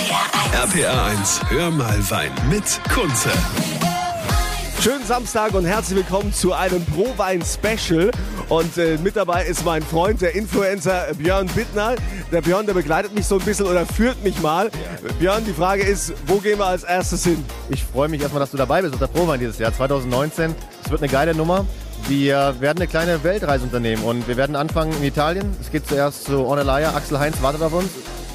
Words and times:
RPR 0.00 1.04
1, 1.04 1.40
hör 1.50 1.70
mal 1.70 2.10
Wein 2.10 2.30
mit 2.48 2.64
Kunze. 2.90 3.28
Schönen 4.80 5.04
Samstag 5.04 5.52
und 5.52 5.66
herzlich 5.66 5.98
willkommen 5.98 6.32
zu 6.32 6.54
einem 6.54 6.82
Pro-Wein-Special. 6.86 8.10
Und 8.48 8.78
äh, 8.78 8.96
mit 8.96 9.16
dabei 9.16 9.44
ist 9.44 9.62
mein 9.62 9.82
Freund, 9.82 10.22
der 10.22 10.34
Influencer 10.34 11.08
Björn 11.18 11.48
Bittner. 11.48 11.96
Der 12.32 12.40
Björn, 12.40 12.64
der 12.64 12.72
begleitet 12.72 13.14
mich 13.14 13.26
so 13.26 13.38
ein 13.38 13.44
bisschen 13.44 13.66
oder 13.66 13.84
führt 13.84 14.24
mich 14.24 14.40
mal. 14.40 14.70
Björn, 15.18 15.44
die 15.44 15.52
Frage 15.52 15.82
ist, 15.82 16.14
wo 16.26 16.36
gehen 16.36 16.58
wir 16.58 16.66
als 16.66 16.84
erstes 16.84 17.24
hin? 17.24 17.44
Ich 17.68 17.84
freue 17.84 18.08
mich 18.08 18.22
erstmal, 18.22 18.40
dass 18.40 18.52
du 18.52 18.56
dabei 18.56 18.80
bist 18.80 18.94
auf 18.94 19.00
der 19.00 19.06
Prowein 19.06 19.38
dieses 19.38 19.58
Jahr 19.58 19.74
2019. 19.74 20.54
Es 20.82 20.90
wird 20.90 21.02
eine 21.02 21.12
geile 21.12 21.34
Nummer. 21.34 21.66
Wir 22.08 22.54
werden 22.58 22.78
eine 22.78 22.86
kleine 22.86 23.22
Weltreise 23.22 23.64
unternehmen 23.64 24.02
und 24.04 24.26
wir 24.26 24.38
werden 24.38 24.56
anfangen 24.56 24.94
in 24.94 25.04
Italien. 25.04 25.54
Es 25.60 25.70
geht 25.70 25.86
zuerst 25.86 26.24
zu 26.24 26.38
Ornellaia. 26.38 26.94
Axel 26.94 27.18
Heinz 27.18 27.42
wartet 27.42 27.60
auf 27.60 27.74
uns 27.74 27.90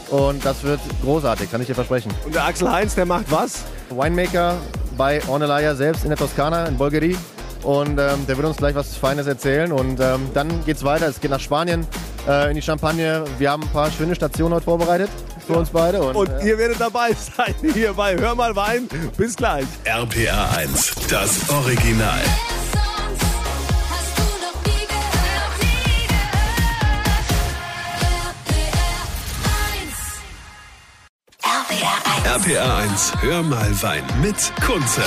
und 0.10 0.46
das 0.46 0.64
wird 0.64 0.80
großartig, 1.04 1.52
kann 1.52 1.62
ich 1.62 1.68
dir 1.68 1.76
versprechen. 1.76 2.12
Und 2.26 2.36
der 2.36 2.46
Axel 2.46 2.72
Heinz, 2.72 2.96
der 2.96 3.06
macht 3.06 3.32
was? 3.32 3.64
Winemaker 3.90 4.56
bei 4.98 5.22
Ornellaia 5.28 5.76
selbst 5.76 6.04
in 6.04 6.10
der 6.10 6.18
Toskana 6.18 6.66
in 6.66 6.78
Bulgarie 6.78 7.18
und 7.64 8.00
ähm, 8.00 8.26
der 8.28 8.38
wird 8.38 8.48
uns 8.48 8.58
gleich 8.58 8.76
was 8.76 8.96
Feines 8.96 9.28
erzählen 9.28 9.72
und 9.72 10.00
ähm, 10.00 10.30
dann 10.34 10.64
geht's 10.66 10.84
weiter. 10.84 11.08
Es 11.08 11.20
geht 11.20 11.32
nach 11.32 11.40
Spanien 11.40 11.86
äh, 12.28 12.50
in 12.50 12.56
die 12.56 12.62
Champagne. 12.62 13.24
Wir 13.38 13.52
haben 13.52 13.64
ein 13.64 13.70
paar 13.70 13.92
schöne 13.92 14.16
Stationen 14.16 14.54
heute 14.54 14.66
vorbereitet 14.66 15.10
für 15.46 15.54
uns 15.54 15.70
beide. 15.70 16.02
Und, 16.02 16.16
Und 16.16 16.30
äh, 16.30 16.48
ihr 16.48 16.58
werdet 16.58 16.80
dabei 16.80 17.12
sein 17.38 17.56
hier 17.74 17.94
bei 17.94 18.16
Hör 18.18 18.36
mal 18.36 18.56
Wein. 18.56 18.88
Bis 19.18 19.36
gleich. 19.36 19.66
RPR 19.84 20.58
1, 20.58 20.94
das 21.10 21.50
Original. 21.50 22.22
Gehört? 32.44 32.48
RPR 32.48 32.76
1. 32.76 32.76
RPR 32.76 32.78
1, 32.78 33.14
hör 33.22 33.44
mal 33.44 33.82
Wein 33.82 34.04
mit 34.22 34.52
Kunze. 34.66 35.02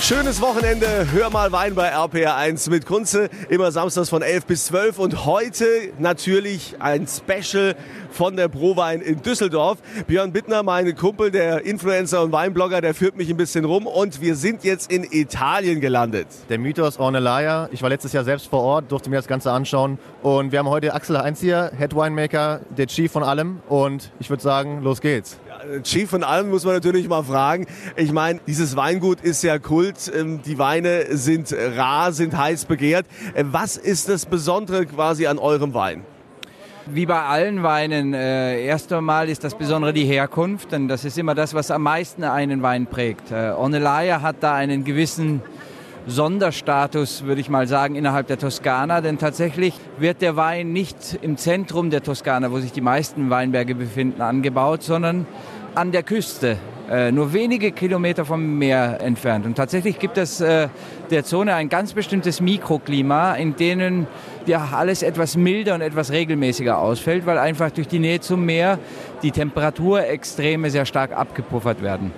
Schönes 0.00 0.42
Wochenende. 0.42 1.06
Hör 1.12 1.30
mal 1.30 1.50
Wein 1.50 1.74
bei 1.74 1.94
RPR1 1.94 2.68
mit 2.68 2.84
Kunze. 2.84 3.30
Immer 3.48 3.72
samstags 3.72 4.10
von 4.10 4.20
11 4.20 4.44
bis 4.44 4.66
12. 4.66 4.98
Und 4.98 5.24
heute 5.24 5.64
natürlich 5.98 6.76
ein 6.78 7.06
Special 7.06 7.74
von 8.10 8.36
der 8.36 8.48
Prowein 8.48 9.00
in 9.00 9.22
Düsseldorf. 9.22 9.78
Björn 10.06 10.30
Bittner, 10.30 10.62
mein 10.62 10.94
Kumpel, 10.94 11.30
der 11.30 11.64
Influencer 11.64 12.22
und 12.22 12.32
Weinblogger, 12.32 12.82
der 12.82 12.92
führt 12.92 13.16
mich 13.16 13.30
ein 13.30 13.38
bisschen 13.38 13.64
rum. 13.64 13.86
Und 13.86 14.20
wir 14.20 14.36
sind 14.36 14.62
jetzt 14.62 14.92
in 14.92 15.04
Italien 15.10 15.80
gelandet. 15.80 16.26
der 16.50 16.58
Mythos 16.58 16.98
Ornellaia. 16.98 17.70
Ich 17.72 17.82
war 17.82 17.88
letztes 17.88 18.12
Jahr 18.12 18.24
selbst 18.24 18.48
vor 18.48 18.60
Ort, 18.60 18.92
durfte 18.92 19.08
mir 19.08 19.16
das 19.16 19.26
Ganze 19.26 19.52
anschauen. 19.52 19.98
Und 20.22 20.52
wir 20.52 20.58
haben 20.58 20.68
heute 20.68 20.92
Axel 20.92 21.18
Heinz 21.18 21.40
hier, 21.40 21.72
Head 21.78 21.96
Winemaker, 21.96 22.60
der 22.76 22.86
Chief 22.88 23.10
von 23.10 23.22
allem. 23.22 23.60
Und 23.70 24.12
ich 24.20 24.28
würde 24.28 24.42
sagen, 24.42 24.82
los 24.82 25.00
geht's. 25.00 25.38
Chief 25.82 26.08
von 26.08 26.22
allem 26.22 26.50
muss 26.50 26.64
man 26.64 26.74
natürlich 26.74 27.08
mal 27.08 27.22
fragen. 27.22 27.66
Ich 27.96 28.12
meine, 28.12 28.40
dieses 28.46 28.76
Weingut 28.76 29.20
ist 29.20 29.42
ja 29.42 29.58
Kult. 29.58 30.12
Ähm, 30.14 30.40
Die 30.44 30.58
Weine 30.58 31.16
sind 31.16 31.54
rar, 31.76 32.12
sind 32.12 32.36
heiß 32.36 32.66
begehrt. 32.66 33.06
Äh, 33.34 33.44
Was 33.50 33.76
ist 33.76 34.08
das 34.08 34.26
Besondere 34.26 34.86
quasi 34.86 35.26
an 35.26 35.38
eurem 35.38 35.74
Wein? 35.74 36.02
Wie 36.86 37.06
bei 37.06 37.22
allen 37.22 37.62
Weinen, 37.62 38.12
äh, 38.12 38.62
erst 38.66 38.92
einmal 38.92 39.30
ist 39.30 39.42
das 39.42 39.56
Besondere 39.56 39.94
die 39.94 40.04
Herkunft, 40.04 40.70
denn 40.70 40.86
das 40.86 41.06
ist 41.06 41.16
immer 41.16 41.34
das, 41.34 41.54
was 41.54 41.70
am 41.70 41.82
meisten 41.82 42.24
einen 42.24 42.60
Wein 42.60 42.86
prägt. 42.86 43.30
Äh, 43.30 43.52
Ornellaia 43.56 44.20
hat 44.20 44.36
da 44.40 44.54
einen 44.54 44.84
gewissen 44.84 45.40
Sonderstatus, 46.06 47.24
würde 47.24 47.40
ich 47.40 47.48
mal 47.48 47.66
sagen, 47.66 47.94
innerhalb 47.94 48.26
der 48.26 48.38
Toskana, 48.38 49.00
denn 49.00 49.18
tatsächlich 49.18 49.74
wird 49.98 50.20
der 50.20 50.36
Wein 50.36 50.72
nicht 50.72 51.18
im 51.22 51.36
Zentrum 51.36 51.90
der 51.90 52.02
Toskana, 52.02 52.50
wo 52.50 52.58
sich 52.58 52.72
die 52.72 52.82
meisten 52.82 53.30
Weinberge 53.30 53.74
befinden, 53.74 54.20
angebaut, 54.20 54.82
sondern 54.82 55.26
an 55.74 55.92
der 55.92 56.02
Küste, 56.02 56.58
äh, 56.90 57.10
nur 57.10 57.32
wenige 57.32 57.72
Kilometer 57.72 58.26
vom 58.26 58.58
Meer 58.58 59.00
entfernt. 59.00 59.46
Und 59.46 59.54
tatsächlich 59.54 59.98
gibt 59.98 60.18
es 60.18 60.42
äh, 60.42 60.68
der 61.10 61.24
Zone 61.24 61.54
ein 61.54 61.70
ganz 61.70 61.94
bestimmtes 61.94 62.40
Mikroklima, 62.42 63.34
in 63.34 63.56
denen 63.56 64.06
ja 64.44 64.68
alles 64.72 65.02
etwas 65.02 65.36
milder 65.36 65.74
und 65.74 65.80
etwas 65.80 66.12
regelmäßiger 66.12 66.78
ausfällt, 66.78 67.24
weil 67.24 67.38
einfach 67.38 67.70
durch 67.70 67.88
die 67.88 67.98
Nähe 67.98 68.20
zum 68.20 68.44
Meer 68.44 68.78
die 69.22 69.30
Temperaturextreme 69.30 70.70
sehr 70.70 70.84
stark 70.84 71.16
abgepuffert 71.16 71.82
werden. 71.82 72.12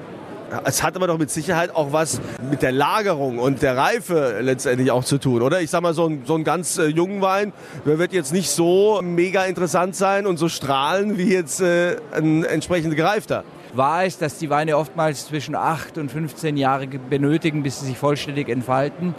Es 0.64 0.82
hat 0.82 0.96
aber 0.96 1.06
doch 1.06 1.18
mit 1.18 1.30
Sicherheit 1.30 1.74
auch 1.74 1.92
was 1.92 2.20
mit 2.50 2.62
der 2.62 2.72
Lagerung 2.72 3.38
und 3.38 3.62
der 3.62 3.76
Reife 3.76 4.38
letztendlich 4.40 4.90
auch 4.90 5.04
zu 5.04 5.18
tun, 5.18 5.42
oder? 5.42 5.60
Ich 5.60 5.70
sag 5.70 5.82
mal, 5.82 5.94
so 5.94 6.06
ein, 6.06 6.22
so 6.24 6.34
ein 6.34 6.44
ganz 6.44 6.78
äh, 6.78 6.86
jungen 6.86 7.20
Wein, 7.20 7.52
der 7.84 7.98
wird 7.98 8.12
jetzt 8.12 8.32
nicht 8.32 8.50
so 8.50 9.00
mega 9.02 9.44
interessant 9.44 9.96
sein 9.96 10.26
und 10.26 10.36
so 10.36 10.48
strahlen 10.48 11.18
wie 11.18 11.32
jetzt 11.32 11.60
äh, 11.60 11.96
ein 12.12 12.44
entsprechend 12.44 12.96
gereifter. 12.96 13.44
Wahr 13.74 14.06
ist, 14.06 14.22
dass 14.22 14.38
die 14.38 14.48
Weine 14.48 14.76
oftmals 14.76 15.26
zwischen 15.26 15.54
8 15.54 15.98
und 15.98 16.10
15 16.10 16.56
Jahre 16.56 16.86
benötigen, 16.86 17.62
bis 17.62 17.80
sie 17.80 17.86
sich 17.86 17.98
vollständig 17.98 18.48
entfalten 18.48 19.14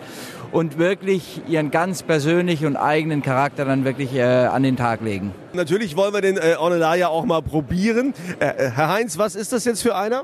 und 0.52 0.78
wirklich 0.78 1.42
ihren 1.48 1.72
ganz 1.72 2.04
persönlichen 2.04 2.68
und 2.68 2.76
eigenen 2.78 3.22
Charakter 3.22 3.66
dann 3.66 3.86
wirklich 3.86 4.14
äh, 4.14 4.24
an 4.24 4.64
den 4.64 4.78
Tag 4.78 5.02
legen. 5.02 5.34
Natürlich 5.54 5.96
wollen 5.96 6.14
wir 6.14 6.22
den 6.22 6.38
äh, 6.38 6.56
Ornellaia 6.58 7.10
auch 7.10 7.26
mal 7.26 7.42
probieren. 7.42 8.14
Äh, 8.40 8.46
äh, 8.46 8.72
Herr 8.72 8.90
Heinz, 8.90 9.18
was 9.18 9.36
ist 9.36 9.54
das 9.54 9.66
jetzt 9.66 9.82
für 9.82 9.96
einer? 9.96 10.24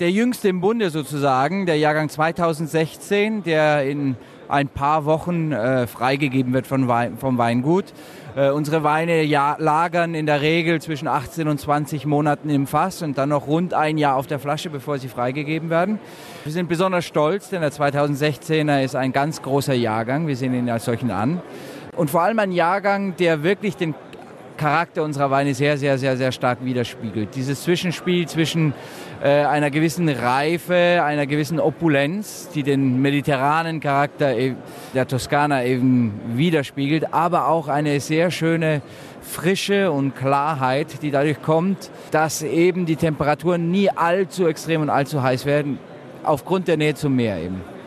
Der 0.00 0.12
jüngste 0.12 0.48
im 0.48 0.60
Bunde 0.60 0.90
sozusagen, 0.90 1.66
der 1.66 1.76
Jahrgang 1.76 2.08
2016, 2.08 3.42
der 3.42 3.82
in 3.82 4.14
ein 4.48 4.68
paar 4.68 5.04
Wochen 5.06 5.50
äh, 5.50 5.88
freigegeben 5.88 6.52
wird 6.52 6.68
von 6.68 6.86
Wein, 6.86 7.18
vom 7.18 7.36
Weingut. 7.36 7.86
Äh, 8.36 8.50
unsere 8.50 8.84
Weine 8.84 9.24
ja, 9.24 9.56
lagern 9.58 10.14
in 10.14 10.26
der 10.26 10.40
Regel 10.40 10.80
zwischen 10.80 11.08
18 11.08 11.48
und 11.48 11.58
20 11.58 12.06
Monaten 12.06 12.48
im 12.48 12.68
Fass 12.68 13.02
und 13.02 13.18
dann 13.18 13.30
noch 13.30 13.48
rund 13.48 13.74
ein 13.74 13.98
Jahr 13.98 14.14
auf 14.14 14.28
der 14.28 14.38
Flasche, 14.38 14.70
bevor 14.70 14.98
sie 14.98 15.08
freigegeben 15.08 15.68
werden. 15.68 15.98
Wir 16.44 16.52
sind 16.52 16.68
besonders 16.68 17.04
stolz, 17.04 17.48
denn 17.48 17.60
der 17.60 17.72
2016er 17.72 18.84
ist 18.84 18.94
ein 18.94 19.12
ganz 19.12 19.42
großer 19.42 19.74
Jahrgang. 19.74 20.28
Wir 20.28 20.36
sehen 20.36 20.54
ihn 20.54 20.70
als 20.70 20.84
solchen 20.84 21.10
an. 21.10 21.42
Und 21.96 22.08
vor 22.08 22.22
allem 22.22 22.38
ein 22.38 22.52
Jahrgang, 22.52 23.16
der 23.16 23.42
wirklich 23.42 23.76
den 23.76 23.96
Charakter 24.58 25.02
unserer 25.02 25.30
Weine 25.30 25.54
sehr, 25.54 25.78
sehr, 25.78 25.96
sehr, 25.96 26.18
sehr 26.18 26.32
stark 26.32 26.62
widerspiegelt. 26.62 27.34
Dieses 27.34 27.62
Zwischenspiel 27.62 28.28
zwischen 28.28 28.74
äh, 29.22 29.28
einer 29.28 29.70
gewissen 29.70 30.08
Reife, 30.10 31.02
einer 31.02 31.26
gewissen 31.26 31.58
Opulenz, 31.58 32.50
die 32.54 32.62
den 32.62 33.00
mediterranen 33.00 33.80
Charakter 33.80 34.36
e- 34.36 34.56
der 34.92 35.08
Toskana 35.08 35.64
eben 35.64 36.20
widerspiegelt, 36.34 37.14
aber 37.14 37.48
auch 37.48 37.68
eine 37.68 38.00
sehr 38.00 38.30
schöne 38.30 38.82
Frische 39.22 39.90
und 39.90 40.14
Klarheit, 40.14 41.02
die 41.02 41.10
dadurch 41.10 41.40
kommt, 41.40 41.90
dass 42.10 42.42
eben 42.42 42.84
die 42.84 42.96
Temperaturen 42.96 43.70
nie 43.70 43.88
allzu 43.88 44.46
extrem 44.46 44.82
und 44.82 44.90
allzu 44.90 45.22
heiß 45.22 45.46
werden, 45.46 45.78
aufgrund 46.22 46.68
der 46.68 46.76
Nähe 46.76 46.94
zum 46.94 47.16
Meer 47.16 47.38
eben. 47.38 47.77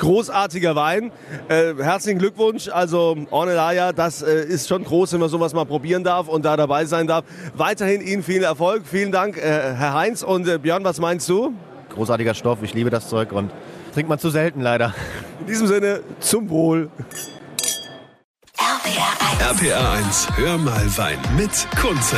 Großartiger 0.00 0.74
Wein. 0.74 1.12
Äh, 1.48 1.74
herzlichen 1.78 2.18
Glückwunsch. 2.18 2.68
Also 2.68 3.16
Ornellaia, 3.30 3.92
das 3.92 4.22
äh, 4.22 4.44
ist 4.44 4.66
schon 4.66 4.82
groß, 4.82 5.12
wenn 5.12 5.20
man 5.20 5.28
sowas 5.28 5.52
mal 5.52 5.66
probieren 5.66 6.02
darf 6.02 6.26
und 6.26 6.44
da 6.44 6.56
dabei 6.56 6.86
sein 6.86 7.06
darf. 7.06 7.24
Weiterhin 7.54 8.00
Ihnen 8.00 8.22
viel 8.22 8.42
Erfolg. 8.42 8.82
Vielen 8.90 9.12
Dank, 9.12 9.36
äh, 9.36 9.40
Herr 9.42 9.94
Heinz. 9.94 10.22
Und 10.22 10.48
äh, 10.48 10.58
Björn, 10.58 10.84
was 10.84 10.98
meinst 10.98 11.28
du? 11.28 11.52
Großartiger 11.90 12.34
Stoff, 12.34 12.58
ich 12.62 12.72
liebe 12.72 12.88
das 12.88 13.08
Zeug 13.08 13.32
und 13.32 13.50
trinkt 13.92 14.08
man 14.08 14.18
zu 14.18 14.30
selten 14.30 14.62
leider. 14.62 14.94
In 15.40 15.46
diesem 15.46 15.66
Sinne, 15.66 16.00
zum 16.18 16.48
Wohl. 16.48 16.88
RPR 18.56 19.52
1. 19.54 19.62
RPR 19.62 19.90
1, 19.92 20.28
hör 20.36 20.58
mal 20.58 20.96
Wein 20.96 21.18
mit 21.36 21.66
Kunze. 21.80 22.16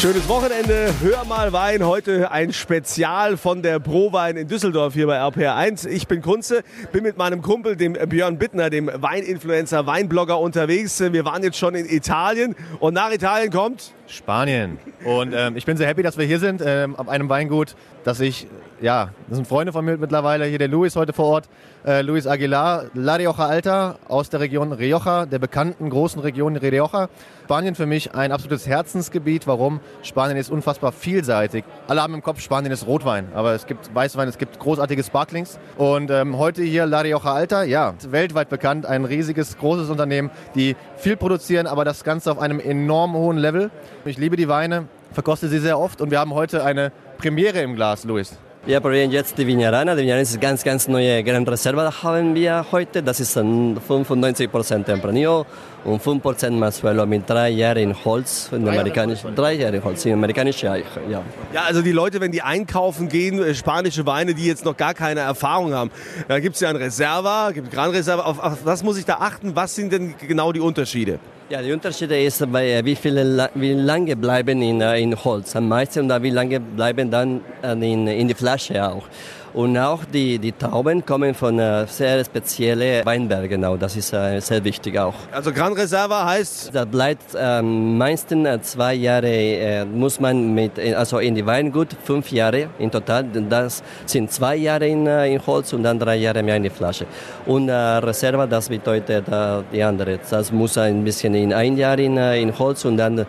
Schönes 0.00 0.28
Wochenende. 0.28 0.94
Hör 1.02 1.24
mal 1.24 1.52
Wein. 1.52 1.84
Heute 1.84 2.30
ein 2.30 2.52
Spezial 2.52 3.36
von 3.36 3.62
der 3.62 3.80
Prowein 3.80 4.36
in 4.36 4.46
Düsseldorf 4.46 4.94
hier 4.94 5.08
bei 5.08 5.18
RPR1. 5.18 5.88
Ich 5.88 6.06
bin 6.06 6.22
Kunze, 6.22 6.62
bin 6.92 7.02
mit 7.02 7.16
meinem 7.16 7.42
Kumpel, 7.42 7.74
dem 7.74 7.94
Björn 7.94 8.38
Bittner, 8.38 8.70
dem 8.70 8.88
Weininfluencer, 8.94 9.86
Weinblogger 9.86 10.38
unterwegs. 10.38 11.00
Wir 11.00 11.24
waren 11.24 11.42
jetzt 11.42 11.58
schon 11.58 11.74
in 11.74 11.84
Italien 11.84 12.54
und 12.78 12.94
nach 12.94 13.10
Italien 13.10 13.50
kommt 13.50 13.92
Spanien. 14.08 14.78
Und 15.04 15.34
ähm, 15.36 15.56
ich 15.56 15.66
bin 15.66 15.76
sehr 15.76 15.86
happy, 15.86 16.02
dass 16.02 16.18
wir 16.18 16.24
hier 16.26 16.38
sind, 16.38 16.62
ähm, 16.64 16.96
auf 16.96 17.08
einem 17.08 17.28
Weingut, 17.28 17.76
dass 18.04 18.20
ich, 18.20 18.46
ja, 18.80 19.10
das 19.28 19.36
sind 19.36 19.46
Freunde 19.46 19.72
von 19.72 19.84
mir 19.84 19.98
mittlerweile, 19.98 20.46
hier 20.46 20.58
der 20.58 20.68
Luis 20.68 20.96
heute 20.96 21.12
vor 21.12 21.26
Ort, 21.26 21.48
äh, 21.86 22.00
Luis 22.02 22.26
Aguilar, 22.26 22.86
La 22.94 23.16
Rioja 23.16 23.46
Alta 23.46 23.96
aus 24.08 24.30
der 24.30 24.40
Region 24.40 24.72
Rioja, 24.72 25.26
der 25.26 25.38
bekannten 25.38 25.90
großen 25.90 26.20
Region 26.20 26.56
Rioja. 26.56 27.08
Spanien 27.44 27.74
für 27.74 27.86
mich 27.86 28.14
ein 28.14 28.30
absolutes 28.30 28.66
Herzensgebiet. 28.66 29.46
Warum? 29.46 29.80
Spanien 30.02 30.36
ist 30.36 30.50
unfassbar 30.50 30.92
vielseitig. 30.92 31.64
Alle 31.86 32.02
haben 32.02 32.12
im 32.12 32.22
Kopf, 32.22 32.40
Spanien 32.40 32.72
ist 32.72 32.86
Rotwein, 32.86 33.28
aber 33.34 33.54
es 33.54 33.66
gibt 33.66 33.94
Weißwein, 33.94 34.28
es 34.28 34.36
gibt 34.36 34.58
großartige 34.58 35.02
Sparklings. 35.02 35.58
Und 35.78 36.10
ähm, 36.10 36.36
heute 36.36 36.62
hier 36.62 36.84
La 36.84 37.00
Rioja 37.00 37.32
Alta, 37.32 37.62
ja, 37.62 37.94
weltweit 38.10 38.50
bekannt, 38.50 38.84
ein 38.84 39.06
riesiges, 39.06 39.56
großes 39.56 39.88
Unternehmen, 39.88 40.30
die 40.54 40.76
viel 40.96 41.16
produzieren, 41.16 41.66
aber 41.66 41.86
das 41.86 42.04
Ganze 42.04 42.30
auf 42.30 42.38
einem 42.38 42.60
enorm 42.60 43.14
hohen 43.14 43.38
Level. 43.38 43.70
Ich 44.08 44.16
liebe 44.16 44.36
die 44.36 44.48
Weine, 44.48 44.88
verkoste 45.12 45.48
sie 45.48 45.58
sehr 45.58 45.78
oft 45.78 46.00
und 46.00 46.10
wir 46.10 46.18
haben 46.18 46.32
heute 46.32 46.64
eine 46.64 46.92
Premiere 47.18 47.60
im 47.60 47.76
Glas, 47.76 48.04
Luis. 48.04 48.38
Wir 48.64 48.80
probieren 48.80 49.10
jetzt 49.10 49.36
die 49.36 49.46
Vignarana. 49.46 49.94
Die 49.94 50.00
Vignarana 50.00 50.22
ist 50.22 50.40
ganz, 50.40 50.64
ganz 50.64 50.88
neue 50.88 51.22
Gran 51.22 51.46
Reserva 51.46 52.02
haben 52.02 52.34
wir 52.34 52.64
heute. 52.72 53.02
Das 53.02 53.20
ist 53.20 53.36
ein 53.36 53.78
95% 53.78 54.84
Tempranillo 54.84 55.44
und 55.84 56.02
5% 56.02 56.52
Marzuelo 56.52 57.04
mit 57.04 57.28
drei 57.28 57.50
Jahren 57.50 57.94
Holz. 58.02 58.48
In 58.50 58.66
amerikanisch, 58.66 59.20
drei 59.36 59.52
Jahre 59.52 59.84
Holz 59.84 60.06
in 60.06 60.14
amerikanische 60.14 60.70
Eiche, 60.70 61.02
ja. 61.10 61.20
Ja, 61.52 61.64
also 61.64 61.82
die 61.82 61.92
Leute, 61.92 62.18
wenn 62.22 62.32
die 62.32 62.40
einkaufen 62.40 63.10
gehen, 63.10 63.42
äh, 63.42 63.54
spanische 63.54 64.06
Weine, 64.06 64.32
die 64.32 64.46
jetzt 64.46 64.64
noch 64.64 64.78
gar 64.78 64.94
keine 64.94 65.20
Erfahrung 65.20 65.74
haben, 65.74 65.90
da 66.28 66.40
gibt 66.40 66.54
es 66.54 66.62
ja 66.62 66.70
ein 66.70 66.76
Reserva, 66.76 67.50
gibt 67.50 67.70
Gran 67.70 67.90
Reserva. 67.90 68.22
Auf, 68.22 68.42
auf 68.42 68.64
was 68.64 68.82
muss 68.82 68.96
ich 68.96 69.04
da 69.04 69.16
achten? 69.16 69.54
Was 69.54 69.74
sind 69.74 69.92
denn 69.92 70.14
genau 70.16 70.52
die 70.52 70.60
Unterschiede? 70.60 71.18
Ja, 71.50 71.62
die 71.62 71.72
Unterschiede 71.72 72.22
ist, 72.22 72.44
bei, 72.52 72.72
äh, 72.72 72.84
wie, 72.84 72.94
viele, 72.94 73.48
wie 73.54 73.72
lange 73.72 74.14
bleiben 74.16 74.60
in, 74.60 74.82
äh, 74.82 75.00
in 75.00 75.16
Holz 75.16 75.56
am 75.56 75.66
meisten 75.66 76.10
und 76.10 76.22
wie 76.22 76.28
lange 76.28 76.60
bleiben 76.60 77.10
dann 77.10 77.40
äh, 77.62 77.72
in, 77.72 78.06
in 78.06 78.28
die 78.28 78.34
Flasche 78.34 78.86
auch. 78.86 79.04
Und 79.54 79.78
auch 79.78 80.04
die, 80.04 80.38
die 80.38 80.52
Trauben 80.52 81.04
kommen 81.04 81.34
von 81.34 81.58
äh, 81.58 81.86
sehr 81.86 82.24
speziellen 82.24 83.04
Weinbergen 83.04 83.64
auch. 83.64 83.78
Das 83.78 83.96
ist 83.96 84.12
äh, 84.12 84.40
sehr 84.40 84.62
wichtig 84.62 84.98
auch. 84.98 85.14
Also 85.32 85.52
Gran 85.52 85.72
Reserva 85.72 86.26
heißt, 86.26 86.74
Das 86.74 86.86
bleibt 86.86 87.34
ähm, 87.36 87.96
meistens 87.96 88.46
äh, 88.46 88.60
zwei 88.60 88.94
Jahre, 88.94 89.26
äh, 89.26 89.84
muss 89.84 90.20
man 90.20 90.54
mit, 90.54 90.78
also 90.78 91.18
in 91.18 91.34
die 91.34 91.46
Weingut, 91.46 91.88
fünf 92.04 92.30
Jahre 92.30 92.68
in 92.78 92.90
total. 92.90 93.24
Das 93.48 93.82
sind 94.06 94.30
zwei 94.30 94.56
Jahre 94.56 94.86
in, 94.86 95.06
in 95.06 95.46
Holz 95.46 95.72
und 95.72 95.82
dann 95.82 95.98
drei 95.98 96.16
Jahre 96.16 96.42
mehr 96.42 96.56
in 96.56 96.64
die 96.64 96.70
Flasche. 96.70 97.06
Und 97.46 97.68
äh, 97.68 97.72
Reserva, 97.72 98.46
das 98.46 98.68
bedeutet 98.68 99.28
äh, 99.28 99.62
die 99.72 99.82
andere. 99.82 100.18
Das 100.28 100.52
muss 100.52 100.76
ein 100.76 101.02
bisschen 101.04 101.34
in 101.34 101.52
ein 101.52 101.76
Jahr 101.76 101.98
in, 101.98 102.16
in 102.16 102.58
Holz 102.58 102.84
und 102.84 102.98
dann 102.98 103.24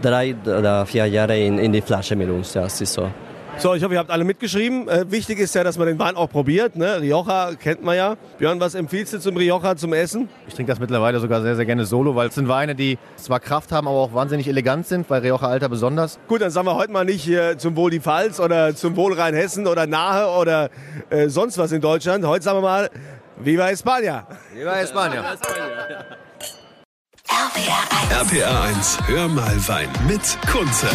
drei 0.00 0.34
oder 0.44 0.86
vier 0.86 1.06
Jahre 1.06 1.38
in, 1.38 1.58
in 1.58 1.72
die 1.72 1.80
Flasche 1.80 2.14
mit 2.14 2.30
uns. 2.30 2.52
Das 2.52 2.80
ist 2.80 2.92
so. 2.92 3.10
So 3.58 3.74
ich 3.74 3.82
hoffe, 3.82 3.94
ihr 3.94 3.98
habt 3.98 4.10
alle 4.10 4.24
mitgeschrieben. 4.24 4.88
Äh, 4.88 5.10
wichtig 5.10 5.38
ist 5.38 5.54
ja, 5.54 5.64
dass 5.64 5.78
man 5.78 5.86
den 5.86 5.98
Wein 5.98 6.16
auch 6.16 6.28
probiert. 6.28 6.76
Ne? 6.76 7.00
Rioja 7.00 7.52
kennt 7.54 7.82
man 7.82 7.96
ja. 7.96 8.16
Björn, 8.38 8.60
was 8.60 8.74
empfiehlst 8.74 9.14
du 9.14 9.18
zum 9.18 9.36
Rioja 9.36 9.76
zum 9.76 9.92
Essen? 9.92 10.28
Ich 10.46 10.54
trinke 10.54 10.70
das 10.72 10.78
mittlerweile 10.78 11.20
sogar 11.20 11.42
sehr, 11.42 11.56
sehr 11.56 11.64
gerne 11.64 11.84
solo, 11.86 12.14
weil 12.14 12.28
es 12.28 12.34
sind 12.34 12.48
Weine, 12.48 12.74
die 12.74 12.98
zwar 13.16 13.40
Kraft 13.40 13.72
haben, 13.72 13.88
aber 13.88 13.96
auch 13.96 14.14
wahnsinnig 14.14 14.46
elegant 14.48 14.86
sind, 14.86 15.08
bei 15.08 15.18
Rioja 15.18 15.48
Alter 15.48 15.68
besonders. 15.68 16.18
Gut, 16.28 16.42
dann 16.42 16.50
sagen 16.50 16.66
wir 16.66 16.76
heute 16.76 16.92
mal 16.92 17.04
nicht 17.04 17.22
hier 17.22 17.58
zum 17.58 17.76
Wohl 17.76 17.90
die 17.90 18.00
Pfalz 18.00 18.40
oder 18.40 18.74
zum 18.74 18.96
Wohl 18.96 19.14
Rheinhessen 19.14 19.66
oder 19.66 19.86
Nahe 19.86 20.28
oder 20.38 20.70
äh, 21.10 21.28
sonst 21.28 21.58
was 21.58 21.72
in 21.72 21.80
Deutschland. 21.80 22.24
Heute 22.26 22.44
sagen 22.44 22.58
wir 22.58 22.62
mal, 22.62 22.90
Viva 23.38 23.68
España! 23.68 24.24
Viva 24.54 24.80
España! 24.80 25.24
RPR 28.10 28.62
1, 28.62 28.98
hör 29.08 29.28
mal 29.28 29.68
Wein 29.68 29.88
mit 30.08 30.38
Kunze. 30.50 30.88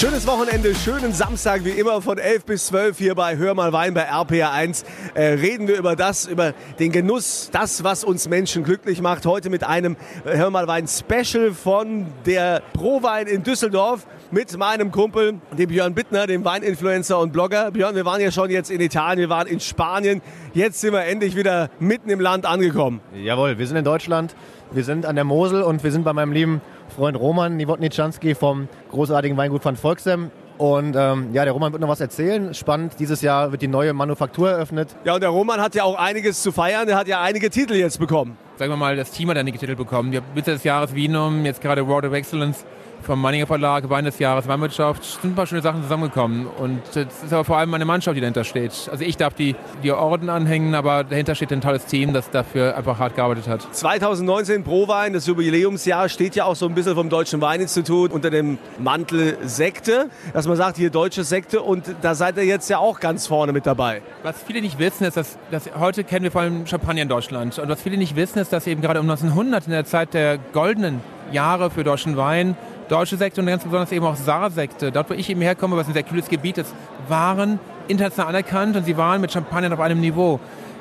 Schönes 0.00 0.26
Wochenende, 0.26 0.74
schönen 0.74 1.12
Samstag, 1.12 1.62
wie 1.62 1.72
immer 1.72 2.00
von 2.00 2.16
11 2.16 2.46
bis 2.46 2.68
12 2.68 2.96
hier 2.96 3.14
bei 3.14 3.36
Hör 3.36 3.52
mal 3.52 3.70
Wein 3.74 3.92
bei 3.92 4.00
RPR 4.00 4.50
1. 4.50 4.86
Äh, 5.12 5.24
reden 5.34 5.68
wir 5.68 5.76
über 5.76 5.94
das, 5.94 6.24
über 6.24 6.54
den 6.78 6.90
Genuss, 6.90 7.50
das, 7.52 7.84
was 7.84 8.02
uns 8.02 8.26
Menschen 8.26 8.64
glücklich 8.64 9.02
macht. 9.02 9.26
Heute 9.26 9.50
mit 9.50 9.62
einem 9.62 9.98
äh, 10.24 10.38
Hör 10.38 10.48
mal 10.48 10.66
Wein 10.66 10.88
Special 10.88 11.52
von 11.52 12.06
der 12.24 12.62
Prowein 12.72 13.26
in 13.26 13.42
Düsseldorf 13.42 14.06
mit 14.30 14.56
meinem 14.56 14.90
Kumpel, 14.90 15.34
dem 15.58 15.68
Björn 15.68 15.92
Bittner, 15.92 16.26
dem 16.26 16.46
Weininfluencer 16.46 17.18
und 17.18 17.34
Blogger. 17.34 17.70
Björn, 17.70 17.94
wir 17.94 18.06
waren 18.06 18.22
ja 18.22 18.30
schon 18.30 18.48
jetzt 18.48 18.70
in 18.70 18.80
Italien, 18.80 19.18
wir 19.18 19.28
waren 19.28 19.48
in 19.48 19.60
Spanien. 19.60 20.22
Jetzt 20.54 20.80
sind 20.80 20.94
wir 20.94 21.04
endlich 21.04 21.36
wieder 21.36 21.68
mitten 21.78 22.08
im 22.08 22.20
Land 22.20 22.46
angekommen. 22.46 23.00
Jawohl, 23.14 23.58
wir 23.58 23.66
sind 23.66 23.76
in 23.76 23.84
Deutschland, 23.84 24.34
wir 24.72 24.82
sind 24.82 25.04
an 25.04 25.14
der 25.14 25.24
Mosel 25.24 25.60
und 25.60 25.84
wir 25.84 25.92
sind 25.92 26.04
bei 26.04 26.14
meinem 26.14 26.32
lieben 26.32 26.62
Freund 26.90 27.18
Roman 27.18 27.56
Niewodniczanski 27.56 28.34
vom 28.34 28.68
großartigen 28.90 29.36
Weingut 29.36 29.62
von 29.62 29.76
Volksem. 29.76 30.30
Und 30.58 30.94
ähm, 30.94 31.28
ja, 31.32 31.44
der 31.44 31.54
Roman 31.54 31.72
wird 31.72 31.80
noch 31.80 31.88
was 31.88 32.02
erzählen. 32.02 32.52
Spannend, 32.52 32.96
dieses 32.98 33.22
Jahr 33.22 33.50
wird 33.50 33.62
die 33.62 33.68
neue 33.68 33.94
Manufaktur 33.94 34.50
eröffnet. 34.50 34.94
Ja, 35.04 35.14
und 35.14 35.22
der 35.22 35.30
Roman 35.30 35.58
hat 35.60 35.74
ja 35.74 35.84
auch 35.84 35.98
einiges 35.98 36.42
zu 36.42 36.52
feiern. 36.52 36.86
Der 36.86 36.96
hat 36.96 37.08
ja 37.08 37.22
einige 37.22 37.48
Titel 37.48 37.74
jetzt 37.74 37.98
bekommen. 37.98 38.36
sagen 38.58 38.70
wir 38.70 38.76
mal, 38.76 38.94
das 38.94 39.10
Team 39.10 39.30
hat 39.30 39.38
einige 39.38 39.58
Titel 39.58 39.74
bekommen. 39.74 40.12
Wir 40.12 40.20
haben 40.20 40.26
Mitte 40.34 40.50
des 40.50 40.64
Jahres 40.64 40.94
Vinum, 40.94 41.46
jetzt 41.46 41.62
gerade 41.62 41.86
World 41.88 42.04
of 42.04 42.12
Excellence 42.12 42.66
vom 43.02 43.20
Manninger 43.20 43.46
Verlag, 43.46 43.88
Wein 43.90 44.04
des 44.04 44.18
Jahres, 44.18 44.46
Weinwirtschaft. 44.48 45.04
Sind 45.04 45.32
ein 45.32 45.34
paar 45.34 45.46
schöne 45.46 45.62
Sachen 45.62 45.82
zusammengekommen. 45.82 46.46
Und 46.46 46.80
es 46.90 46.96
ist 46.96 47.32
aber 47.32 47.44
vor 47.44 47.56
allem 47.56 47.70
meine 47.70 47.84
Mannschaft, 47.84 48.16
die 48.16 48.20
dahinter 48.20 48.44
steht. 48.44 48.88
Also 48.90 49.04
ich 49.04 49.16
darf 49.16 49.34
die, 49.34 49.56
die 49.82 49.92
Orden 49.92 50.28
anhängen, 50.28 50.74
aber 50.74 51.04
dahinter 51.04 51.34
steht 51.34 51.52
ein 51.52 51.60
tolles 51.60 51.86
Team, 51.86 52.12
das 52.12 52.30
dafür 52.30 52.76
einfach 52.76 52.98
hart 52.98 53.16
gearbeitet 53.16 53.48
hat. 53.48 53.74
2019 53.74 54.64
Prowein, 54.64 55.12
das 55.12 55.26
Jubiläumsjahr, 55.26 56.08
steht 56.08 56.36
ja 56.36 56.44
auch 56.44 56.56
so 56.56 56.66
ein 56.66 56.74
bisschen 56.74 56.94
vom 56.94 57.08
Deutschen 57.08 57.40
Weininstitut 57.40 58.12
unter 58.12 58.30
dem 58.30 58.58
Mantel 58.78 59.38
Sekte, 59.42 60.08
dass 60.32 60.46
man 60.46 60.56
sagt, 60.56 60.76
hier 60.76 60.90
deutsche 60.90 61.24
Sekte 61.24 61.62
und 61.62 61.84
da 62.02 62.14
seid 62.14 62.36
ihr 62.36 62.44
jetzt 62.44 62.68
ja 62.70 62.78
auch 62.78 63.00
ganz 63.00 63.26
vorne 63.26 63.52
mit 63.52 63.66
dabei. 63.66 64.02
Was 64.22 64.42
viele 64.42 64.60
nicht 64.60 64.78
wissen, 64.78 65.04
ist, 65.04 65.16
dass, 65.16 65.38
dass 65.50 65.70
heute 65.78 66.04
kennen 66.04 66.24
wir 66.24 66.30
vor 66.30 66.42
allem 66.42 66.66
Champagner 66.66 67.02
in 67.02 67.08
Deutschland. 67.08 67.58
Und 67.58 67.68
was 67.68 67.82
viele 67.82 67.96
nicht 67.96 68.16
wissen, 68.16 68.38
ist, 68.38 68.52
dass 68.52 68.66
eben 68.66 68.80
gerade 68.80 69.00
um 69.00 69.08
1900 69.08 69.66
in 69.66 69.72
der 69.72 69.84
Zeit 69.84 70.14
der 70.14 70.38
goldenen 70.52 71.00
Jahre 71.32 71.70
für 71.70 71.84
deutschen 71.84 72.16
Wein, 72.16 72.56
deutsche 72.90 73.16
Sekte 73.16 73.40
und 73.40 73.46
ganz 73.46 73.62
besonders 73.62 73.92
eben 73.92 74.04
auch 74.04 74.16
Saar-Sekte, 74.16 74.90
dort 74.90 75.10
wo 75.10 75.14
ich 75.14 75.30
eben 75.30 75.40
herkomme, 75.40 75.76
was 75.76 75.86
ein 75.86 75.94
sehr 75.94 76.02
kühles 76.02 76.28
Gebiet 76.28 76.58
ist, 76.58 76.74
waren 77.08 77.60
international 77.88 78.30
anerkannt 78.30 78.76
und 78.76 78.84
sie 78.84 78.96
waren 78.96 79.20
mit 79.20 79.32
Champagner 79.32 79.72
auf 79.72 79.80
einem 79.80 80.00
Niveau. 80.00 80.40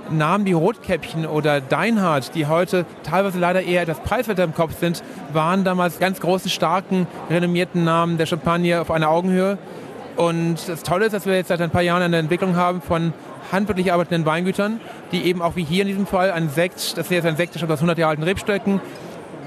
Namen 0.09 0.45
wie 0.45 0.53
Rotkäppchen 0.53 1.27
oder 1.27 1.61
Deinhardt, 1.61 2.33
die 2.33 2.47
heute 2.47 2.87
teilweise 3.03 3.37
leider 3.37 3.61
eher 3.61 3.83
etwas 3.83 3.99
preiswerter 3.99 4.43
im 4.43 4.55
Kopf 4.55 4.79
sind, 4.79 5.03
waren 5.33 5.63
damals 5.63 5.99
ganz 5.99 6.19
großen, 6.19 6.49
starken, 6.49 7.05
renommierten 7.29 7.83
Namen 7.83 8.17
der 8.17 8.25
Champagner 8.25 8.81
auf 8.81 8.89
einer 8.89 9.09
Augenhöhe. 9.09 9.59
Und 10.15 10.67
das 10.67 10.81
Tolle 10.81 11.05
ist, 11.05 11.13
dass 11.13 11.27
wir 11.27 11.35
jetzt 11.35 11.49
seit 11.49 11.61
ein 11.61 11.69
paar 11.69 11.83
Jahren 11.83 12.01
eine 12.01 12.17
Entwicklung 12.17 12.55
haben 12.55 12.81
von 12.81 13.13
handwerklich 13.51 13.93
arbeitenden 13.93 14.25
Weingütern, 14.25 14.81
die 15.11 15.25
eben 15.25 15.43
auch 15.43 15.55
wie 15.55 15.63
hier 15.63 15.83
in 15.83 15.87
diesem 15.87 16.07
Fall 16.07 16.31
ein 16.31 16.49
Sekt, 16.49 16.97
das 16.97 17.07
hier 17.07 17.19
ist 17.19 17.25
ein 17.25 17.37
Sekt, 17.37 17.55
stammt 17.55 17.71
aus 17.71 17.79
100 17.79 17.99
Jahre 17.99 18.11
alten 18.11 18.23
Rebstöcken, 18.23 18.81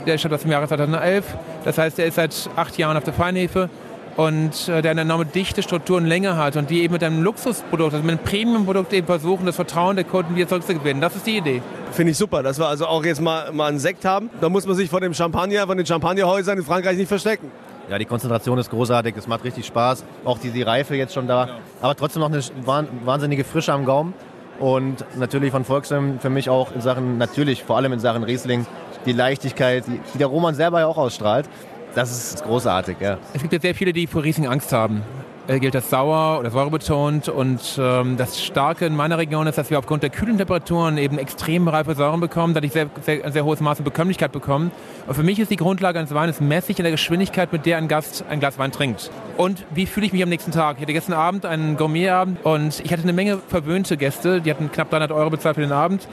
der 0.07 0.19
stammt 0.19 0.35
aus 0.35 0.43
dem 0.43 0.51
Jahre 0.51 0.67
2011, 0.69 1.25
das 1.65 1.79
heißt, 1.79 1.99
der 1.99 2.07
ist 2.07 2.15
seit 2.17 2.51
acht 2.57 2.77
Jahren 2.79 2.97
auf 2.97 3.05
der 3.05 3.13
Feinhefe 3.15 3.69
und 4.17 4.69
äh, 4.69 4.83
der 4.83 4.91
eine 4.91 5.03
enorme 5.03 5.25
Dichte, 5.25 5.63
Struktur 5.63 5.97
und 5.97 6.07
Länge 6.07 6.37
hat 6.37 6.57
und 6.57 6.69
die 6.71 6.83
eben 6.83 6.93
mit 6.93 7.03
einem 7.03 7.23
Luxusprodukt, 7.23 7.95
also 7.95 8.05
mit 8.05 8.19
einem 8.19 8.25
Premium-Produkt 8.25 8.93
eben 8.93 9.07
versuchen, 9.07 9.47
das 9.47 9.57
Vertrauen 9.57 9.97
der 9.97 10.05
Kunden 10.05 10.37
wieder 10.37 10.49
zurückzugewinnen. 10.49 11.01
Das 11.01 11.17
ist 11.17 11.27
die 11.27 11.39
Idee. 11.39 11.63
Finde 11.93 12.13
ich 12.13 12.19
super, 12.19 12.43
dass 12.43 12.59
wir 12.59 12.67
also 12.67 12.87
auch 12.87 13.05
jetzt 13.05 13.21
mal, 13.23 13.51
mal 13.53 13.69
einen 13.69 13.79
Sekt 13.79 14.05
haben. 14.05 14.29
Da 14.41 14.49
muss 14.49 14.67
man 14.67 14.77
sich 14.77 14.91
von 14.91 15.01
dem 15.01 15.15
Champagner, 15.15 15.67
von 15.67 15.77
den 15.79 15.87
Champagnerhäusern 15.87 16.59
in 16.59 16.65
Frankreich 16.65 16.97
nicht 16.99 17.09
verstecken. 17.09 17.51
Ja, 17.89 17.99
die 17.99 18.05
Konzentration 18.05 18.59
ist 18.59 18.71
großartig, 18.71 19.15
es 19.17 19.27
macht 19.27 19.45
richtig 19.45 19.67
Spaß. 19.67 20.05
Auch 20.25 20.39
die, 20.39 20.51
die 20.51 20.63
Reife 20.63 20.95
jetzt 20.95 21.15
schon 21.15 21.27
da. 21.27 21.49
Aber 21.81 21.95
trotzdem 21.97 22.21
noch 22.21 22.31
eine 22.31 22.41
wahn- 22.65 22.89
wahnsinnige 23.05 23.45
Frische 23.45 23.73
am 23.73 23.85
Gaumen. 23.85 24.15
Und 24.61 25.05
natürlich 25.17 25.51
von 25.51 25.65
Volkswagen 25.65 26.21
für 26.21 26.31
mich 26.31 26.49
auch 26.49 26.73
in 26.75 26.81
Sachen, 26.83 27.19
natürlich 27.19 27.65
vor 27.65 27.77
allem 27.79 27.93
in 27.95 27.99
Sachen 27.99 28.23
Riesling, 28.23 28.67
die 29.07 29.13
Leichtigkeit, 29.13 29.85
die, 29.87 30.19
der 30.19 30.27
Roman 30.27 30.55
selber 30.55 30.81
ja 30.81 30.87
auch 30.87 30.99
ausstrahlt. 30.99 31.49
Das 31.95 32.11
ist 32.11 32.45
großartig, 32.45 32.97
ja. 33.01 33.19
Es 33.35 33.43
gibt 33.43 33.53
ja 33.53 33.61
sehr 33.61 33.75
viele, 33.75 33.93
die 33.93 34.07
vor 34.07 34.23
Riesling 34.23 34.47
Angst 34.47 34.73
haben. 34.73 35.03
Äh, 35.49 35.59
gilt 35.59 35.75
das 35.75 35.91
sauer 35.91 36.39
oder 36.39 36.51
säurebetont. 36.51 37.29
Und 37.29 37.61
ähm, 37.77 38.17
das 38.17 38.41
Starke 38.41 38.87
in 38.87 38.95
meiner 38.95 39.19
Region 39.19 39.49
ist, 39.49 39.59
dass 39.59 39.71
wir 39.71 39.79
aufgrund 39.79 40.05
der 40.05 40.11
kühlen 40.11 40.39
Temperaturen 40.39 40.99
eben 40.99 41.19
extrem 41.19 41.67
reife 41.67 41.97
Säuren 41.97 42.21
bekommen, 42.21 42.55
dadurch 42.55 42.73
sehr, 42.73 42.89
sehr, 43.01 43.25
ein 43.25 43.33
sehr 43.33 43.45
hohes 43.45 43.61
Maß 43.61 43.79
an 43.79 43.85
Bekömmlichkeit 43.85 44.31
bekommen. 44.31 44.71
Und 45.09 45.15
für 45.15 45.25
mich 45.25 45.41
ist 45.41 45.51
die 45.51 45.57
Grundlage 45.57 45.99
eines 45.99 46.15
Weines 46.15 46.41
messig 46.41 46.79
in 46.79 46.85
der 46.85 46.93
Geschwindigkeit, 46.93 47.53
mit 47.53 47.67
der 47.67 47.79
ein 47.79 47.89
Gast 47.89 48.25
ein 48.31 48.39
Glas 48.39 48.57
Wein 48.59 48.71
trinkt. 48.71 49.11
Und 49.37 49.65
wie 49.75 49.87
fühle 49.87 50.07
ich 50.07 50.13
mich 50.13 50.23
am 50.23 50.29
nächsten 50.29 50.53
Tag? 50.53 50.77
Ich 50.77 50.83
hatte 50.83 50.93
gestern 50.93 51.15
Abend 51.15 51.45
einen 51.45 51.77
Gourmetabend 51.77 52.45
und 52.45 52.79
ich 52.85 52.93
hatte 52.93 53.03
eine 53.03 53.13
Menge 53.13 53.39
verwöhnte 53.49 53.97
Gäste, 53.97 54.41
die 54.41 54.51
hatten 54.51 54.71
knapp 54.71 54.91
300 54.91 55.11
Euro 55.11 55.31
bezahlt 55.31 55.57
für 55.57 55.63
den 55.63 55.73
Abend, 55.73 56.07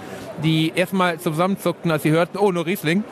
die 0.44 0.72
erstmal 0.76 1.20
zusammenzuckten, 1.20 1.92
als 1.92 2.02
sie 2.02 2.10
hörten, 2.10 2.40
oh, 2.40 2.52
nur 2.52 2.66
Riesling. 2.66 3.04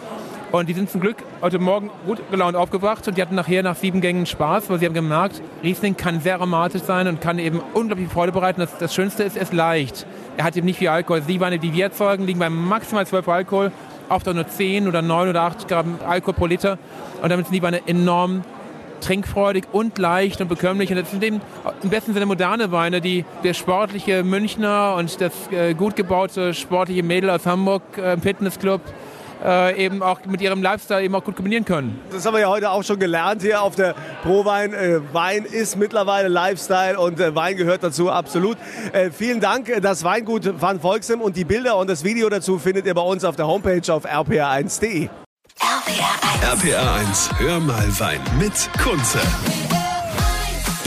Und 0.50 0.70
die 0.70 0.74
sind 0.74 0.90
zum 0.90 1.02
Glück 1.02 1.18
heute 1.42 1.60
Morgen 1.60 1.90
gut 2.06 2.20
gelaunt 2.32 2.56
aufgewacht 2.56 3.06
und 3.08 3.18
die 3.18 3.22
hatten 3.22 3.36
nachher 3.36 3.64
nach 3.64 3.76
sieben 3.76 4.00
Gängen 4.00 4.26
Spaß, 4.26 4.70
weil 4.70 4.80
sie 4.80 4.86
haben 4.86 4.94
gemerkt, 4.94 5.42
Riesling 5.62 5.98
kann 5.98 6.22
sehr 6.22 6.36
aromatisch 6.36 6.84
sein 6.84 7.08
und 7.08 7.20
kann 7.20 7.38
eben 7.38 7.62
unglaublich 7.74 8.08
Freude 8.08 8.32
bereiten. 8.32 8.62
Das, 8.62 8.78
das 8.78 8.96
Schönste 8.96 9.24
ist, 9.24 9.36
er 9.36 9.44
ist 9.44 9.52
leicht. 9.52 10.06
Er 10.38 10.46
hat 10.46 10.56
eben 10.56 10.66
nicht 10.66 10.80
viel 10.80 10.88
Alkohol. 10.88 11.22
Die 11.22 11.42
Weine, 11.42 11.60
die 11.60 11.74
wir 11.74 11.86
erzeugen, 11.86 12.26
liegen 12.26 12.40
bei 12.40 12.50
maximal 12.50 13.06
12 13.06 13.28
Alkohol, 13.28 13.72
oft 14.08 14.26
auch 14.30 14.34
nur 14.34 14.48
10 14.48 14.88
oder 14.88 15.02
9 15.02 15.30
oder 15.30 15.42
8 15.42 15.68
Gramm 15.68 16.00
Alkohol 16.08 16.34
pro 16.34 16.46
Liter. 16.46 16.78
Und 17.22 17.30
damit 17.30 17.48
sind 17.48 17.56
die 17.56 17.62
Weine 17.62 17.86
enorm 17.86 18.44
trinkfreudig 19.02 19.66
und 19.74 19.98
leicht 19.98 20.40
und 20.40 20.48
bekömmlich. 20.48 20.90
Und 20.92 20.96
das 20.98 21.12
sind 21.12 21.24
eben 21.26 21.42
im 21.84 21.90
besten 21.90 22.14
Sinne 22.14 22.26
moderne 22.26 22.72
Weine, 22.72 23.02
die 23.02 23.26
der 23.44 23.54
sportliche 23.54 24.24
Münchner 24.24 24.96
und 24.98 25.20
das 25.20 25.34
äh, 25.52 25.74
gut 25.74 25.98
gebaute 25.98 26.54
sportliche 26.54 27.04
Mädel 27.04 27.30
aus 27.30 27.46
Hamburg 27.46 27.84
äh, 27.98 28.14
im 28.14 28.22
Fitnessclub 28.22 28.82
äh, 29.44 29.86
eben 29.86 30.02
auch 30.02 30.20
mit 30.26 30.42
ihrem 30.42 30.62
Lifestyle 30.62 31.04
eben 31.04 31.16
auch 31.16 31.24
gut 31.24 31.36
kombinieren 31.36 31.66
können. 31.66 32.00
Das 32.12 32.26
haben 32.26 32.34
wir 32.34 32.42
ja 32.42 32.50
heute 32.50 32.72
auch 32.72 32.84
schon 32.84 33.00
gelernt 33.00 33.42
hier 33.42 33.62
auf 33.62 33.76
der 33.76 33.96
Prowein. 34.24 34.74
Äh, 34.74 35.00
Wein 35.14 35.46
ist 35.46 35.78
mittlerweile 35.78 36.28
Lifestyle 36.28 37.00
und 37.00 37.20
äh, 37.20 37.36
Wein 37.36 37.58
gehört 37.58 37.84
dazu, 37.84 38.10
absolut. 38.10 38.58
Äh, 38.94 39.12
vielen 39.12 39.40
Dank, 39.40 39.72
das 39.82 40.04
Weingut 40.04 40.62
Van 40.62 40.80
Volksem 40.80 41.22
und 41.22 41.36
die 41.36 41.46
Bilder 41.46 41.78
und 41.78 41.90
das 41.90 42.04
Video 42.04 42.30
dazu 42.30 42.60
findet 42.60 42.86
ihr 42.86 42.94
bei 42.94 43.02
uns 43.02 43.24
auf 43.24 43.36
der 43.36 43.48
Homepage 43.48 43.94
auf 43.94 44.06
rpr1.de. 44.06 45.10
RPR 46.42 46.94
1, 46.94 47.30
hör 47.40 47.60
mal 47.60 48.00
Wein 48.00 48.22
mit 48.40 48.70
Kunze. 48.82 49.20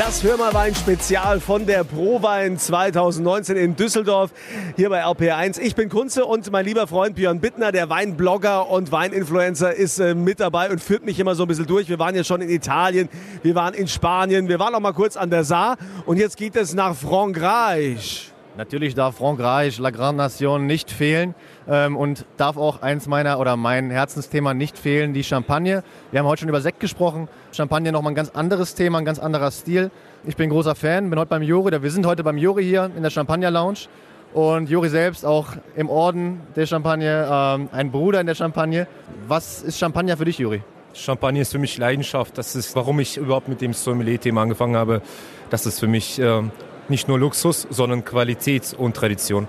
Das 0.01 0.23
Hörmalwein 0.25 0.75
Spezial 0.75 1.41
von 1.41 1.67
der 1.67 1.85
Prowein 1.85 2.57
2019 2.57 3.55
in 3.59 3.77
Düsseldorf 3.77 4.31
hier 4.75 4.89
bei 4.89 5.05
RPR1. 5.05 5.61
Ich 5.61 5.75
bin 5.75 5.91
Kunze 5.91 6.25
und 6.25 6.51
mein 6.51 6.65
lieber 6.65 6.87
Freund 6.87 7.17
Björn 7.17 7.39
Bittner, 7.39 7.71
der 7.71 7.91
Weinblogger 7.91 8.71
und 8.71 8.93
Weininfluencer, 8.93 9.75
ist 9.75 9.99
äh, 9.99 10.15
mit 10.15 10.41
dabei 10.41 10.71
und 10.71 10.83
führt 10.83 11.05
mich 11.05 11.21
immer 11.21 11.35
so 11.35 11.45
ein 11.45 11.49
bisschen 11.49 11.67
durch. 11.67 11.91
Wir 11.91 11.99
waren 11.99 12.15
ja 12.15 12.25
schon 12.25 12.41
in 12.41 12.49
Italien, 12.49 13.11
wir 13.43 13.55
waren 13.55 13.75
in 13.75 13.89
Spanien, 13.89 14.49
wir 14.49 14.59
waren 14.59 14.75
auch 14.75 14.81
mal 14.81 14.95
kurz 14.95 15.19
an 15.19 15.29
der 15.29 15.45
Saar 15.45 15.77
und 16.07 16.17
jetzt 16.17 16.39
geht 16.39 16.57
es 16.57 16.73
nach 16.73 16.97
Frankreich. 16.97 18.30
Natürlich 18.57 18.95
darf 18.95 19.17
Frankreich, 19.17 19.79
La 19.79 19.91
Grande 19.91 20.23
Nation 20.23 20.67
nicht 20.67 20.91
fehlen 20.91 21.35
ähm, 21.69 21.97
und 21.97 22.27
darf 22.37 22.57
auch 22.57 22.83
eins 22.83 23.07
meiner 23.07 23.39
oder 23.39 23.57
mein 23.57 23.91
Herzensthema 23.91 24.55
nicht 24.55 24.77
fehlen, 24.77 25.15
die 25.15 25.23
Champagne. 25.23 25.85
Wir 26.11 26.21
haben 26.21 26.27
heute 26.27 26.41
schon 26.41 26.49
über 26.49 26.61
Sekt 26.61 26.81
gesprochen. 26.81 27.29
Champagne 27.53 27.93
nochmal 27.93 28.13
ein 28.13 28.17
ganz 28.17 28.31
anderes 28.31 28.75
Thema, 28.75 28.99
ein 28.99 29.05
ganz 29.05 29.21
anderer 29.21 29.53
Stil. 29.53 29.93
Ich 30.25 30.37
bin 30.37 30.51
großer 30.51 30.75
Fan, 30.75 31.11
bin 31.11 31.19
heute 31.19 31.29
beim 31.29 31.43
Juri, 31.43 31.81
wir 31.81 31.91
sind 31.91 32.07
heute 32.07 32.25
beim 32.25 32.39
Juri 32.39 32.65
hier 32.65 32.91
in 32.97 33.03
der 33.03 33.11
Champagner 33.11 33.51
Lounge. 33.51 33.87
Und 34.35 34.69
Juri 34.69 34.89
selbst 34.89 35.25
auch 35.25 35.49
im 35.77 35.89
Orden 35.89 36.41
der 36.55 36.67
Champagne, 36.67 37.29
ähm, 37.31 37.69
ein 37.73 37.91
Bruder 37.91 38.21
in 38.21 38.27
der 38.27 38.35
Champagne. 38.35 38.87
Was 39.29 39.63
ist 39.63 39.79
Champagner 39.79 40.17
für 40.17 40.25
dich, 40.25 40.39
Juri? 40.39 40.63
Champagner 40.93 41.41
ist 41.41 41.53
für 41.53 41.59
mich 41.59 41.79
Leidenschaft. 41.79 42.37
Das 42.37 42.57
ist, 42.57 42.75
warum 42.75 42.99
ich 43.01 43.17
überhaupt 43.17 43.49
mit 43.49 43.61
dem 43.61 43.73
Sommelier-Thema 43.73 44.43
angefangen 44.43 44.77
habe. 44.77 45.03
Das 45.51 45.67
ist 45.67 45.81
für 45.81 45.87
mich 45.87 46.21
äh, 46.21 46.43
nicht 46.91 47.09
nur 47.09 47.19
Luxus, 47.19 47.67
sondern 47.71 48.05
Qualität 48.05 48.75
und 48.77 48.95
Tradition. 48.95 49.47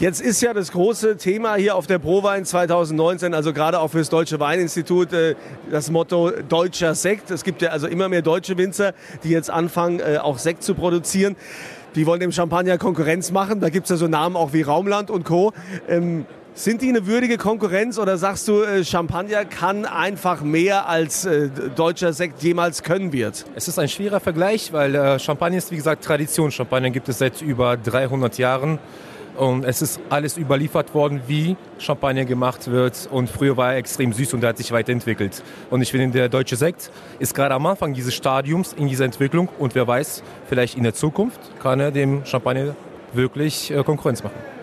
Jetzt 0.00 0.22
ist 0.22 0.40
ja 0.40 0.54
das 0.54 0.72
große 0.72 1.18
Thema 1.18 1.56
hier 1.56 1.76
auf 1.76 1.86
der 1.86 1.98
Prowein 1.98 2.46
2019, 2.46 3.34
also 3.34 3.52
gerade 3.52 3.80
auch 3.80 3.88
für 3.88 3.98
das 3.98 4.08
Deutsche 4.08 4.40
Weininstitut, 4.40 5.12
äh, 5.12 5.34
das 5.70 5.90
Motto 5.90 6.30
deutscher 6.30 6.94
Sekt. 6.94 7.30
Es 7.30 7.44
gibt 7.44 7.60
ja 7.60 7.68
also 7.68 7.86
immer 7.86 8.08
mehr 8.08 8.22
deutsche 8.22 8.56
Winzer, 8.56 8.94
die 9.24 9.28
jetzt 9.28 9.50
anfangen, 9.50 10.00
äh, 10.00 10.16
auch 10.16 10.38
Sekt 10.38 10.62
zu 10.62 10.74
produzieren. 10.74 11.36
Die 11.96 12.06
wollen 12.06 12.20
dem 12.20 12.32
Champagner 12.32 12.78
Konkurrenz 12.78 13.30
machen. 13.30 13.60
Da 13.60 13.68
gibt 13.68 13.84
es 13.84 13.90
ja 13.90 13.96
so 13.96 14.08
Namen 14.08 14.36
auch 14.36 14.54
wie 14.54 14.62
Raumland 14.62 15.10
und 15.10 15.24
Co. 15.24 15.52
Sind 16.54 16.82
die 16.82 16.88
eine 16.88 17.06
würdige 17.06 17.38
Konkurrenz 17.38 17.96
oder 17.96 18.18
sagst 18.18 18.48
du, 18.48 18.62
äh, 18.62 18.84
Champagner 18.84 19.44
kann 19.44 19.84
einfach 19.86 20.42
mehr 20.42 20.88
als 20.88 21.24
äh, 21.24 21.48
deutscher 21.76 22.12
Sekt 22.12 22.42
jemals 22.42 22.82
können 22.82 23.12
wird? 23.12 23.46
Es 23.54 23.68
ist 23.68 23.78
ein 23.78 23.88
schwerer 23.88 24.18
Vergleich, 24.18 24.72
weil 24.72 24.94
äh, 24.94 25.18
Champagner 25.20 25.58
ist 25.58 25.70
wie 25.70 25.76
gesagt 25.76 26.04
Tradition. 26.04 26.50
Champagner 26.50 26.90
gibt 26.90 27.08
es 27.08 27.18
seit 27.18 27.40
über 27.40 27.76
300 27.76 28.36
Jahren. 28.36 28.80
Und 29.36 29.64
es 29.64 29.80
ist 29.80 30.00
alles 30.10 30.36
überliefert 30.36 30.92
worden, 30.92 31.22
wie 31.28 31.56
Champagner 31.78 32.24
gemacht 32.24 32.68
wird. 32.68 33.08
Und 33.10 33.30
früher 33.30 33.56
war 33.56 33.72
er 33.72 33.78
extrem 33.78 34.12
süß 34.12 34.34
und 34.34 34.42
er 34.42 34.50
hat 34.50 34.58
sich 34.58 34.72
weiterentwickelt. 34.72 35.42
Und 35.70 35.82
ich 35.82 35.92
finde, 35.92 36.10
der 36.10 36.28
deutsche 36.28 36.56
Sekt 36.56 36.90
ist 37.20 37.32
gerade 37.32 37.54
am 37.54 37.64
Anfang 37.64 37.94
dieses 37.94 38.12
Stadiums 38.12 38.72
in 38.72 38.88
dieser 38.88 39.04
Entwicklung. 39.04 39.48
Und 39.58 39.76
wer 39.76 39.86
weiß, 39.86 40.24
vielleicht 40.48 40.76
in 40.76 40.82
der 40.82 40.94
Zukunft 40.94 41.40
kann 41.62 41.78
er 41.78 41.92
dem 41.92 42.26
Champagner 42.26 42.74
wirklich 43.14 43.72
Konkurrenz 43.86 44.22
machen. 44.24 44.59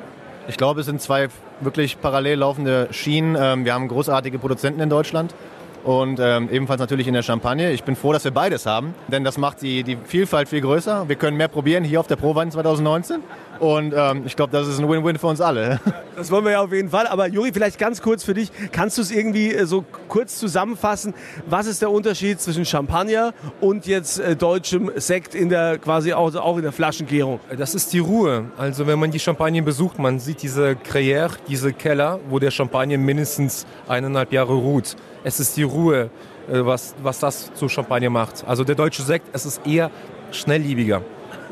Ich 0.49 0.55
glaube, 0.55 0.79
es 0.79 0.85
sind 0.85 1.01
zwei 1.01 1.27
wirklich 1.59 1.99
parallel 1.99 2.39
laufende 2.39 2.87
Schienen. 2.91 3.35
Ähm, 3.39 3.65
wir 3.65 3.73
haben 3.73 3.89
großartige 3.89 4.39
Produzenten 4.39 4.79
in 4.79 4.89
Deutschland 4.89 5.35
und 5.83 6.19
ähm, 6.21 6.47
ebenfalls 6.49 6.79
natürlich 6.79 7.07
in 7.07 7.13
der 7.13 7.21
Champagne. 7.21 7.71
Ich 7.71 7.83
bin 7.83 7.97
froh, 7.97 8.13
dass 8.13 8.23
wir 8.23 8.31
beides 8.31 8.65
haben, 8.65 8.95
denn 9.09 9.25
das 9.25 9.37
macht 9.37 9.61
die, 9.61 9.83
die 9.83 9.97
Vielfalt 9.97 10.47
viel 10.47 10.61
größer. 10.61 11.09
Wir 11.09 11.17
können 11.17 11.35
mehr 11.35 11.49
probieren 11.49 11.83
hier 11.83 11.99
auf 11.99 12.07
der 12.07 12.15
Prowein 12.15 12.49
2019 12.49 13.21
und 13.59 13.93
ähm, 13.95 14.23
ich 14.25 14.35
glaube, 14.35 14.51
das 14.51 14.67
ist 14.67 14.79
ein 14.79 14.89
Win-Win 14.89 15.17
für 15.17 15.27
uns 15.27 15.41
alle. 15.41 15.79
Das 16.17 16.31
wollen 16.31 16.45
wir 16.45 16.53
ja 16.53 16.61
auf 16.63 16.73
jeden 16.73 16.89
Fall. 16.89 17.05
Aber 17.05 17.27
Juri, 17.27 17.51
vielleicht 17.53 17.77
ganz 17.77 18.01
kurz 18.01 18.23
für 18.23 18.33
dich. 18.33 18.51
Kannst 18.71 18.97
du 18.97 19.03
es 19.03 19.11
irgendwie 19.11 19.53
äh, 19.53 19.67
so 19.67 19.85
kurz 20.07 20.39
zusammenfassen? 20.39 21.13
Was 21.45 21.67
ist 21.67 21.83
der 21.83 21.91
Unterschied 21.91 22.41
zwischen 22.41 22.65
Champagner 22.65 23.35
und 23.61 23.85
jetzt 23.85 24.17
äh, 24.17 24.35
deutschem 24.35 24.91
Sekt 24.95 25.35
in 25.35 25.49
der 25.49 25.77
quasi 25.77 26.13
auch, 26.13 26.33
auch 26.33 26.57
in 26.57 26.63
der 26.63 26.71
Flaschengärung? 26.71 27.39
Das 27.55 27.75
ist 27.75 27.93
die 27.93 27.99
Ruhe. 27.99 28.45
Also 28.57 28.87
wenn 28.87 28.97
man 28.97 29.11
die 29.11 29.19
Champagne 29.19 29.61
besucht, 29.61 29.99
man 29.99 30.19
sieht 30.19 30.41
diese 30.41 30.71
Crayère, 30.71 31.33
diese 31.47 31.71
Keller, 31.71 32.19
wo 32.29 32.39
der 32.39 32.49
Champagner 32.49 32.97
mindestens 32.97 33.67
eineinhalb 33.87 34.33
Jahre 34.33 34.55
ruht. 34.55 34.95
Es 35.23 35.39
ist 35.39 35.55
die 35.55 35.63
Ruhe, 35.63 36.09
äh, 36.49 36.65
was, 36.65 36.95
was 37.03 37.19
das 37.19 37.53
zu 37.53 37.69
Champagner 37.69 38.09
macht. 38.09 38.43
Also 38.47 38.63
der 38.63 38.73
deutsche 38.73 39.03
Sekt, 39.03 39.27
es 39.33 39.45
ist 39.45 39.67
eher 39.67 39.91
schnelllebiger. 40.31 41.03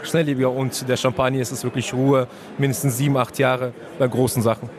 Schnelllebiger 0.04 0.52
und 0.52 0.88
der 0.88 0.98
Champagner 0.98 1.42
ist 1.42 1.52
es 1.52 1.64
wirklich 1.64 1.94
Ruhe, 1.94 2.28
mindestens 2.58 2.98
sieben, 2.98 3.18
acht 3.18 3.38
Jahre 3.40 3.74
bei 3.98 4.08
großen 4.08 4.42
Sachen. 4.42 4.70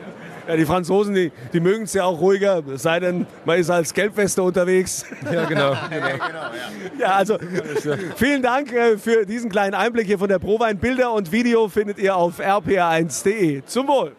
Ja, 0.47 0.55
die 0.55 0.65
Franzosen, 0.65 1.13
die, 1.13 1.31
die 1.51 1.59
mögen 1.59 1.83
es 1.83 1.93
ja 1.93 2.05
auch 2.05 2.21
ruhiger, 2.21 2.63
es 2.73 2.83
sei 2.83 3.01
denn, 3.01 3.27
man 3.43 3.59
ist 3.59 3.69
als 3.69 3.93
Gelbweste 3.93 4.41
unterwegs. 4.41 5.05
Ja, 5.31 5.45
genau. 5.45 5.73
Ja, 6.99 7.15
also 7.15 7.37
vielen 8.15 8.41
Dank 8.41 8.71
äh, 8.71 8.97
für 8.97 9.25
diesen 9.25 9.49
kleinen 9.49 9.73
Einblick 9.73 10.07
hier 10.07 10.17
von 10.17 10.29
der 10.29 10.39
Prowein. 10.39 10.77
Bilder 10.77 11.11
und 11.11 11.31
Video 11.31 11.67
findet 11.67 11.99
ihr 11.99 12.15
auf 12.15 12.39
rpa1.de. 12.39 13.63
Zum 13.65 13.87
Wohl! 13.87 14.13